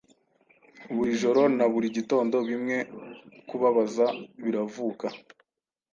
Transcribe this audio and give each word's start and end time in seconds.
Buri 0.95 1.11
joro 1.21 1.41
na 1.57 1.65
buri 1.71 1.87
gitondo 1.97 2.35
Bimwe 2.49 2.77
Kubabaza 3.49 4.07
Biravuka. 4.43 5.07